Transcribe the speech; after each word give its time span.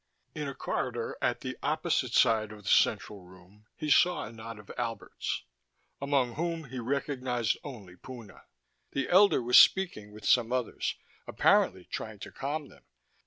In 0.33 0.47
a 0.47 0.55
corridor 0.55 1.15
at 1.21 1.41
the 1.41 1.59
opposite 1.61 2.13
side 2.15 2.51
of 2.51 2.63
the 2.63 2.69
central 2.69 3.21
room 3.21 3.67
he 3.75 3.91
saw 3.91 4.23
a 4.25 4.31
knot 4.31 4.57
of 4.57 4.71
Alberts, 4.75 5.43
among 6.01 6.33
whom 6.33 6.63
he 6.69 6.79
recognized 6.79 7.59
only 7.63 7.95
Puna. 7.95 8.45
The 8.93 9.07
elder 9.09 9.43
was 9.43 9.59
speaking 9.59 10.11
with 10.11 10.25
some 10.25 10.51
others, 10.51 10.95
apparently 11.27 11.83
trying 11.85 12.17
to 12.21 12.31
calm 12.31 12.67
them. 12.69 12.81